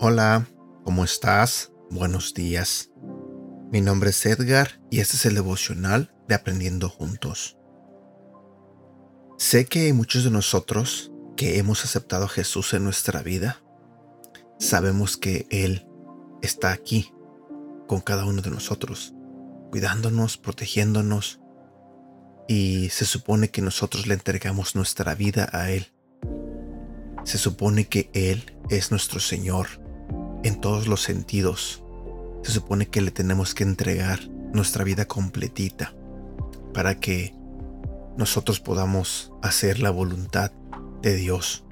Hola, 0.00 0.46
¿cómo 0.84 1.04
estás? 1.04 1.70
Buenos 1.90 2.32
días. 2.32 2.90
Mi 3.70 3.82
nombre 3.82 4.10
es 4.10 4.24
Edgar 4.24 4.80
y 4.90 5.00
este 5.00 5.16
es 5.16 5.26
el 5.26 5.34
devocional 5.34 6.14
de 6.26 6.34
Aprendiendo 6.34 6.88
Juntos. 6.88 7.58
Sé 9.36 9.66
que 9.66 9.92
muchos 9.92 10.24
de 10.24 10.30
nosotros 10.30 11.12
que 11.36 11.58
hemos 11.58 11.84
aceptado 11.84 12.24
a 12.24 12.28
Jesús 12.28 12.72
en 12.74 12.84
nuestra 12.84 13.22
vida, 13.22 13.62
sabemos 14.58 15.16
que 15.16 15.46
Él 15.50 15.86
está 16.42 16.72
aquí 16.72 17.12
con 17.86 18.00
cada 18.00 18.24
uno 18.26 18.42
de 18.42 18.50
nosotros, 18.50 19.14
cuidándonos, 19.70 20.36
protegiéndonos, 20.36 21.40
y 22.46 22.88
se 22.90 23.04
supone 23.04 23.50
que 23.50 23.62
nosotros 23.62 24.06
le 24.06 24.14
entregamos 24.14 24.74
nuestra 24.74 25.14
vida 25.14 25.48
a 25.52 25.70
Él. 25.70 25.88
Se 27.24 27.38
supone 27.38 27.86
que 27.86 28.10
Él 28.14 28.56
es 28.70 28.90
nuestro 28.90 29.20
Señor 29.20 29.66
en 30.42 30.60
todos 30.60 30.86
los 30.86 31.02
sentidos. 31.02 31.82
Se 32.42 32.52
supone 32.52 32.88
que 32.88 33.02
le 33.02 33.10
tenemos 33.10 33.54
que 33.54 33.64
entregar 33.64 34.20
nuestra 34.52 34.84
vida 34.84 35.06
completita 35.06 35.94
para 36.72 36.98
que 36.98 37.34
nosotros 38.16 38.60
podamos 38.60 39.32
hacer 39.42 39.80
la 39.80 39.90
voluntad 39.90 40.50
de 41.02 41.16
Dios, 41.16 41.64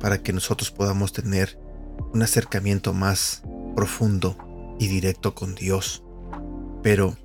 para 0.00 0.22
que 0.22 0.32
nosotros 0.32 0.70
podamos 0.70 1.12
tener 1.12 1.58
un 2.12 2.22
acercamiento 2.22 2.92
más 2.92 3.42
profundo 3.74 4.36
y 4.78 4.88
directo 4.88 5.34
con 5.34 5.54
Dios. 5.54 6.02
Pero, 6.82 7.16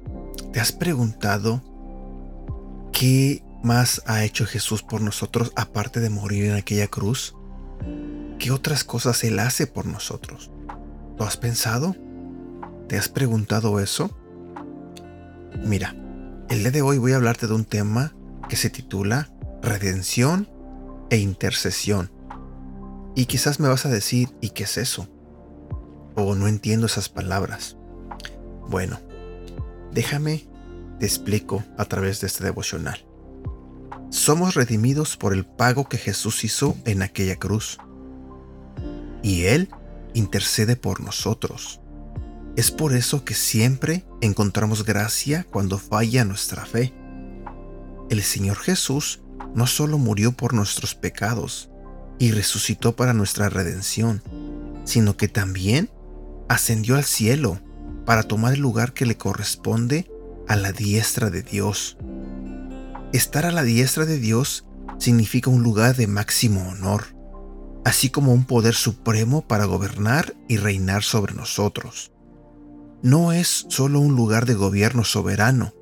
¿te 0.51 0.59
has 0.59 0.71
preguntado 0.71 1.61
qué 2.91 3.43
más 3.63 4.01
ha 4.05 4.23
hecho 4.23 4.45
Jesús 4.45 4.83
por 4.83 5.01
nosotros 5.01 5.51
aparte 5.55 5.99
de 5.99 6.09
morir 6.09 6.45
en 6.45 6.55
aquella 6.55 6.87
cruz? 6.87 7.35
¿Qué 8.39 8.51
otras 8.51 8.83
cosas 8.83 9.23
Él 9.23 9.39
hace 9.39 9.67
por 9.67 9.85
nosotros? 9.85 10.51
¿Lo 11.17 11.25
has 11.25 11.37
pensado? 11.37 11.95
¿Te 12.87 12.97
has 12.97 13.09
preguntado 13.09 13.79
eso? 13.79 14.17
Mira, 15.63 15.95
el 16.49 16.59
día 16.59 16.71
de 16.71 16.81
hoy 16.81 16.97
voy 16.97 17.11
a 17.11 17.17
hablarte 17.17 17.47
de 17.47 17.53
un 17.53 17.65
tema 17.65 18.13
que 18.47 18.55
se 18.55 18.69
titula 18.69 19.29
Redención 19.61 20.49
e 21.09 21.17
Intercesión. 21.17 22.11
Y 23.15 23.25
quizás 23.25 23.59
me 23.59 23.67
vas 23.67 23.85
a 23.85 23.89
decir, 23.89 24.29
¿y 24.41 24.51
qué 24.51 24.63
es 24.63 24.77
eso? 24.77 25.07
O 26.15 26.35
no 26.35 26.47
entiendo 26.47 26.85
esas 26.85 27.09
palabras. 27.09 27.77
Bueno, 28.67 28.99
déjame 29.91 30.47
te 30.99 31.05
explico 31.05 31.63
a 31.77 31.85
través 31.85 32.21
de 32.21 32.27
este 32.27 32.43
devocional. 32.43 33.05
Somos 34.09 34.55
redimidos 34.55 35.17
por 35.17 35.33
el 35.33 35.45
pago 35.45 35.87
que 35.87 35.97
Jesús 35.97 36.43
hizo 36.43 36.75
en 36.85 37.01
aquella 37.01 37.37
cruz. 37.37 37.77
Y 39.23 39.43
Él 39.43 39.69
intercede 40.13 40.75
por 40.75 41.01
nosotros. 41.01 41.81
Es 42.55 42.71
por 42.71 42.93
eso 42.93 43.23
que 43.23 43.35
siempre 43.35 44.05
encontramos 44.21 44.83
gracia 44.83 45.45
cuando 45.49 45.77
falla 45.77 46.25
nuestra 46.25 46.65
fe 46.65 46.93
el 48.09 48.23
Señor 48.23 48.57
Jesús 48.57 49.21
no 49.53 49.67
solo 49.67 49.99
murió 49.99 50.31
por 50.31 50.53
nuestros 50.53 50.95
pecados 50.95 51.68
y 52.19 52.31
resucitó 52.31 52.95
para 52.95 53.13
nuestra 53.13 53.49
redención, 53.49 54.21
sino 54.83 55.17
que 55.17 55.27
también 55.27 55.89
ascendió 56.49 56.95
al 56.95 57.05
cielo 57.05 57.59
para 58.05 58.23
tomar 58.23 58.53
el 58.53 58.59
lugar 58.59 58.93
que 58.93 59.05
le 59.05 59.17
corresponde 59.17 60.11
a 60.47 60.55
la 60.55 60.71
diestra 60.71 61.29
de 61.29 61.43
Dios. 61.43 61.97
Estar 63.13 63.45
a 63.45 63.51
la 63.51 63.63
diestra 63.63 64.05
de 64.05 64.19
Dios 64.19 64.65
significa 64.97 65.49
un 65.49 65.63
lugar 65.63 65.95
de 65.95 66.07
máximo 66.07 66.67
honor, 66.69 67.15
así 67.85 68.09
como 68.09 68.33
un 68.33 68.45
poder 68.45 68.73
supremo 68.73 69.47
para 69.47 69.65
gobernar 69.65 70.35
y 70.47 70.57
reinar 70.57 71.03
sobre 71.03 71.33
nosotros. 71.33 72.11
No 73.01 73.31
es 73.31 73.67
solo 73.69 73.99
un 73.99 74.15
lugar 74.15 74.45
de 74.45 74.55
gobierno 74.55 75.03
soberano, 75.03 75.73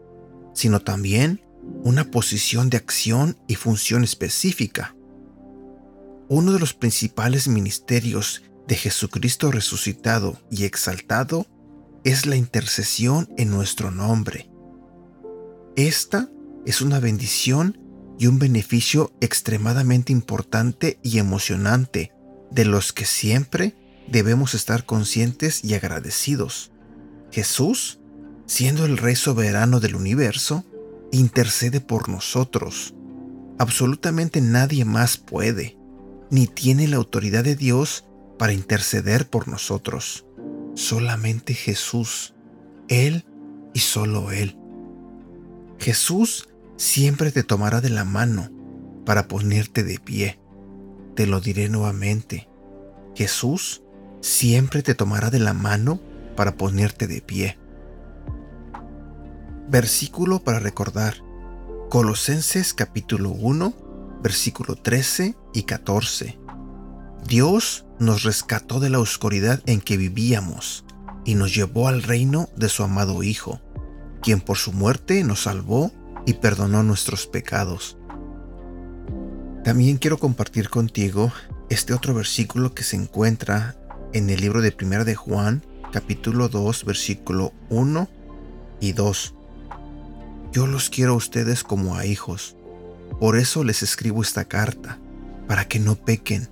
sino 0.53 0.81
también 0.81 1.41
una 1.83 2.11
posición 2.11 2.69
de 2.69 2.77
acción 2.77 3.37
y 3.47 3.55
función 3.55 4.03
específica. 4.03 4.96
Uno 6.29 6.51
de 6.51 6.59
los 6.59 6.73
principales 6.73 7.47
ministerios 7.47 8.43
de 8.67 8.75
Jesucristo 8.75 9.49
resucitado 9.49 10.37
y 10.51 10.65
exaltado 10.65 11.47
es 12.03 12.25
la 12.25 12.35
intercesión 12.35 13.29
en 13.37 13.49
nuestro 13.49 13.91
nombre. 13.91 14.49
Esta 15.77 16.29
es 16.65 16.81
una 16.81 16.99
bendición 16.99 17.79
y 18.19 18.27
un 18.27 18.39
beneficio 18.39 19.13
extremadamente 19.21 20.11
importante 20.11 20.99
y 21.01 21.19
emocionante 21.19 22.11
de 22.51 22.65
los 22.65 22.91
que 22.91 23.05
siempre 23.05 23.75
debemos 24.07 24.53
estar 24.53 24.85
conscientes 24.85 25.63
y 25.63 25.75
agradecidos. 25.75 26.71
Jesús, 27.31 27.99
siendo 28.47 28.85
el 28.85 28.97
Rey 28.97 29.15
soberano 29.15 29.79
del 29.79 29.95
universo, 29.95 30.65
intercede 31.11 31.79
por 31.79 32.09
nosotros. 32.09 32.95
Absolutamente 33.59 34.41
nadie 34.41 34.83
más 34.83 35.17
puede, 35.17 35.76
ni 36.29 36.47
tiene 36.47 36.87
la 36.87 36.97
autoridad 36.97 37.43
de 37.43 37.55
Dios 37.55 38.05
para 38.37 38.53
interceder 38.53 39.29
por 39.29 39.47
nosotros. 39.47 40.25
Solamente 40.75 41.53
Jesús, 41.53 42.35
Él 42.87 43.25
y 43.73 43.79
solo 43.79 44.31
Él. 44.31 44.57
Jesús 45.79 46.49
siempre 46.75 47.31
te 47.31 47.43
tomará 47.43 47.81
de 47.81 47.89
la 47.89 48.03
mano 48.03 48.49
para 49.05 49.27
ponerte 49.27 49.83
de 49.83 49.99
pie. 49.99 50.39
Te 51.15 51.25
lo 51.25 51.39
diré 51.39 51.69
nuevamente. 51.69 52.47
Jesús 53.15 53.81
siempre 54.21 54.83
te 54.83 54.95
tomará 54.95 55.29
de 55.29 55.39
la 55.39 55.53
mano 55.53 55.99
para 56.35 56.55
ponerte 56.57 57.07
de 57.07 57.21
pie. 57.21 57.57
Versículo 59.69 60.39
para 60.43 60.59
recordar. 60.59 61.15
Colosenses 61.89 62.73
capítulo 62.73 63.29
1, 63.29 63.73
versículo 64.21 64.75
13 64.75 65.35
y 65.53 65.63
14. 65.63 66.39
Dios 67.27 67.85
nos 67.99 68.23
rescató 68.23 68.79
de 68.79 68.89
la 68.89 68.99
oscuridad 68.99 69.61
en 69.65 69.81
que 69.81 69.97
vivíamos 69.97 70.85
y 71.25 71.35
nos 71.35 71.53
llevó 71.53 71.87
al 71.87 72.03
reino 72.03 72.49
de 72.55 72.69
su 72.69 72.83
amado 72.83 73.23
Hijo, 73.23 73.61
quien 74.21 74.39
por 74.39 74.57
su 74.57 74.71
muerte 74.73 75.23
nos 75.23 75.43
salvó 75.43 75.91
y 76.25 76.33
perdonó 76.33 76.83
nuestros 76.83 77.27
pecados. 77.27 77.97
También 79.63 79.97
quiero 79.97 80.17
compartir 80.17 80.69
contigo 80.69 81.31
este 81.69 81.93
otro 81.93 82.13
versículo 82.13 82.73
que 82.73 82.83
se 82.83 82.95
encuentra 82.95 83.75
en 84.13 84.29
el 84.29 84.41
libro 84.41 84.61
de 84.61 84.71
Primera 84.71 85.03
de 85.03 85.15
Juan, 85.15 85.63
capítulo 85.91 86.47
2, 86.49 86.85
versículo 86.85 87.53
1 87.69 88.09
y 88.79 88.93
2. 88.93 89.33
Yo 90.53 90.67
los 90.67 90.89
quiero 90.89 91.13
a 91.13 91.17
ustedes 91.17 91.63
como 91.63 91.95
a 91.95 92.05
hijos. 92.05 92.56
Por 93.19 93.37
eso 93.37 93.63
les 93.63 93.83
escribo 93.83 94.21
esta 94.21 94.45
carta, 94.45 94.99
para 95.47 95.67
que 95.67 95.79
no 95.79 95.95
pequen. 95.95 96.49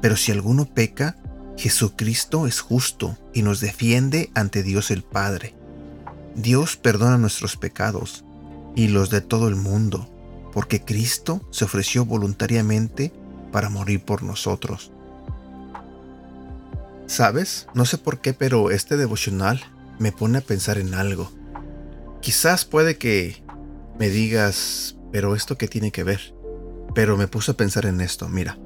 Pero 0.00 0.16
si 0.16 0.32
alguno 0.32 0.66
peca, 0.66 1.16
Jesucristo 1.56 2.46
es 2.46 2.60
justo 2.60 3.18
y 3.34 3.42
nos 3.42 3.60
defiende 3.60 4.30
ante 4.34 4.62
Dios 4.62 4.90
el 4.90 5.02
Padre. 5.02 5.54
Dios 6.36 6.76
perdona 6.76 7.18
nuestros 7.18 7.56
pecados 7.56 8.24
y 8.76 8.88
los 8.88 9.10
de 9.10 9.20
todo 9.20 9.48
el 9.48 9.56
mundo, 9.56 10.08
porque 10.52 10.84
Cristo 10.84 11.46
se 11.50 11.64
ofreció 11.64 12.04
voluntariamente 12.04 13.12
para 13.50 13.70
morir 13.70 14.04
por 14.04 14.22
nosotros. 14.22 14.92
¿Sabes? 17.06 17.66
No 17.74 17.86
sé 17.86 17.98
por 17.98 18.20
qué, 18.20 18.34
pero 18.34 18.70
este 18.70 18.96
devocional 18.96 19.64
me 19.98 20.12
pone 20.12 20.38
a 20.38 20.42
pensar 20.42 20.78
en 20.78 20.94
algo. 20.94 21.32
Quizás 22.20 22.64
puede 22.64 22.98
que 22.98 23.42
me 23.98 24.10
digas, 24.10 24.97
pero 25.12 25.34
esto 25.34 25.58
qué 25.58 25.68
tiene 25.68 25.92
que 25.92 26.04
ver. 26.04 26.34
Pero 26.94 27.16
me 27.16 27.28
puse 27.28 27.52
a 27.52 27.56
pensar 27.56 27.86
en 27.86 28.00
esto, 28.00 28.28
mira. 28.28 28.58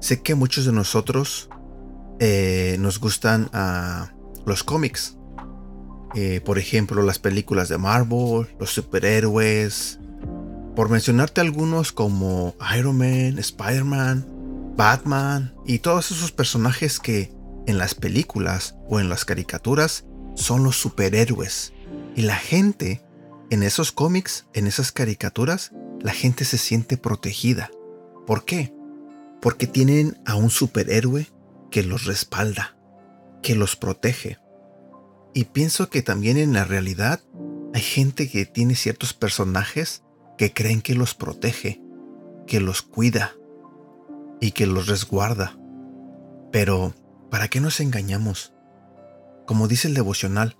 Sé 0.00 0.22
que 0.22 0.34
muchos 0.34 0.64
de 0.66 0.72
nosotros 0.72 1.48
eh, 2.20 2.76
nos 2.78 3.00
gustan 3.00 3.48
ah, 3.52 4.12
los 4.44 4.62
cómics. 4.62 5.16
Eh, 6.14 6.40
por 6.44 6.58
ejemplo, 6.58 7.02
las 7.02 7.18
películas 7.18 7.68
de 7.68 7.78
Marvel, 7.78 8.46
los 8.58 8.70
superhéroes. 8.70 9.98
Por 10.74 10.90
mencionarte 10.90 11.40
algunos 11.40 11.92
como 11.92 12.54
Iron 12.76 12.98
Man, 12.98 13.38
Spider-Man, 13.38 14.74
Batman 14.76 15.54
y 15.64 15.78
todos 15.78 16.10
esos 16.10 16.32
personajes 16.32 17.00
que 17.00 17.32
en 17.66 17.78
las 17.78 17.94
películas 17.94 18.76
o 18.88 19.00
en 19.00 19.08
las 19.08 19.24
caricaturas 19.24 20.04
son 20.34 20.62
los 20.62 20.76
superhéroes 20.76 21.72
y 22.14 22.22
la 22.22 22.36
gente, 22.36 23.02
en 23.50 23.62
esos 23.62 23.92
cómics, 23.92 24.46
en 24.54 24.66
esas 24.66 24.92
caricaturas, 24.92 25.72
la 26.00 26.12
gente 26.12 26.44
se 26.44 26.58
siente 26.58 26.96
protegida. 26.96 27.70
¿Por 28.26 28.44
qué? 28.44 28.74
Porque 29.40 29.66
tienen 29.66 30.18
a 30.26 30.34
un 30.34 30.50
superhéroe 30.50 31.30
que 31.70 31.82
los 31.82 32.04
respalda. 32.04 32.72
que 33.42 33.54
los 33.54 33.76
protege. 33.76 34.38
Y 35.32 35.44
pienso 35.44 35.88
que 35.88 36.02
también 36.02 36.36
en 36.36 36.52
la 36.52 36.64
realidad 36.64 37.20
hay 37.74 37.80
gente 37.80 38.28
que 38.28 38.44
tiene 38.44 38.74
ciertos 38.74 39.12
personajes 39.12 40.02
que 40.36 40.52
creen 40.52 40.82
que 40.82 40.94
los 40.94 41.14
protege, 41.14 41.80
que 42.48 42.58
los 42.58 42.82
cuida 42.82 43.34
y 44.40 44.50
que 44.50 44.66
los 44.66 44.88
resguarda. 44.88 45.56
Pero, 46.50 46.94
¿para 47.30 47.46
qué 47.46 47.60
nos 47.60 47.78
engañamos? 47.78 48.52
Como 49.46 49.68
dice 49.68 49.86
el 49.86 49.94
devocional, 49.94 50.56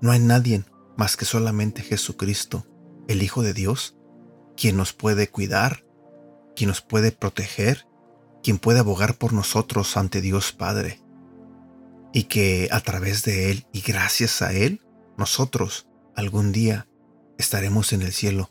no 0.00 0.10
hay 0.10 0.20
nadie 0.20 0.64
más 0.96 1.16
que 1.16 1.24
solamente 1.24 1.82
Jesucristo, 1.82 2.66
el 3.08 3.22
Hijo 3.22 3.42
de 3.42 3.54
Dios, 3.54 3.96
quien 4.56 4.76
nos 4.76 4.92
puede 4.92 5.28
cuidar, 5.28 5.84
quien 6.54 6.68
nos 6.68 6.80
puede 6.80 7.12
proteger, 7.12 7.86
quien 8.42 8.58
puede 8.58 8.80
abogar 8.80 9.16
por 9.16 9.32
nosotros 9.32 9.96
ante 9.96 10.20
Dios 10.20 10.52
Padre. 10.52 11.00
Y 12.12 12.24
que 12.24 12.68
a 12.70 12.80
través 12.80 13.24
de 13.24 13.50
Él 13.50 13.66
y 13.72 13.80
gracias 13.80 14.42
a 14.42 14.52
Él, 14.52 14.82
nosotros 15.16 15.88
algún 16.14 16.52
día 16.52 16.86
estaremos 17.38 17.92
en 17.92 18.02
el 18.02 18.12
cielo, 18.12 18.50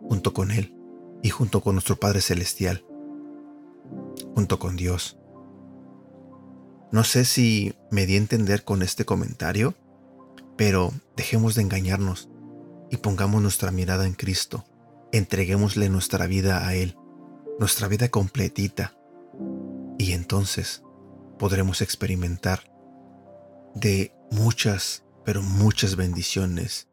junto 0.00 0.34
con 0.34 0.50
Él 0.50 0.74
y 1.22 1.30
junto 1.30 1.60
con 1.62 1.74
nuestro 1.74 1.96
Padre 1.96 2.20
Celestial, 2.20 2.84
junto 4.34 4.58
con 4.58 4.76
Dios. 4.76 5.18
No 6.90 7.04
sé 7.04 7.24
si 7.24 7.74
me 7.90 8.04
di 8.04 8.14
a 8.14 8.18
entender 8.18 8.64
con 8.64 8.82
este 8.82 9.06
comentario, 9.06 9.74
pero 10.64 10.92
dejemos 11.16 11.56
de 11.56 11.62
engañarnos 11.62 12.28
y 12.88 12.98
pongamos 12.98 13.42
nuestra 13.42 13.72
mirada 13.72 14.06
en 14.06 14.12
Cristo. 14.12 14.64
Entreguémosle 15.10 15.88
nuestra 15.88 16.28
vida 16.28 16.68
a 16.68 16.76
Él, 16.76 16.96
nuestra 17.58 17.88
vida 17.88 18.10
completita, 18.10 18.96
y 19.98 20.12
entonces 20.12 20.84
podremos 21.36 21.80
experimentar 21.80 22.72
de 23.74 24.14
muchas 24.30 25.02
pero 25.24 25.42
muchas 25.42 25.96
bendiciones 25.96 26.86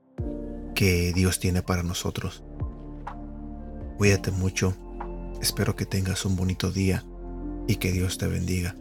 que 0.73 1.13
Dios 1.13 1.39
tiene 1.39 1.61
para 1.61 1.83
nosotros. 1.83 2.43
Cuídate 3.99 4.31
mucho, 4.31 4.73
espero 5.43 5.75
que 5.75 5.85
tengas 5.85 6.25
un 6.25 6.35
bonito 6.35 6.71
día 6.71 7.05
y 7.67 7.75
que 7.75 7.91
Dios 7.91 8.17
te 8.17 8.25
bendiga. 8.25 8.75